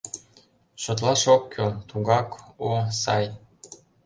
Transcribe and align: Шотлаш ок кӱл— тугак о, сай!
Шотлаш 0.81 1.21
ок 1.35 1.43
кӱл— 1.53 1.71
тугак 1.89 2.29
о, 2.67 2.71
сай! 3.01 3.25